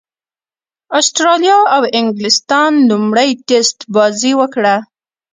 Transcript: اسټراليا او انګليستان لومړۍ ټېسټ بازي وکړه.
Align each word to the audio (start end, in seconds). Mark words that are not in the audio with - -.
اسټراليا 0.99 1.57
او 1.75 1.81
انګليستان 1.99 2.71
لومړۍ 2.89 3.29
ټېسټ 3.47 3.77
بازي 3.95 4.31
وکړه. 4.39 4.75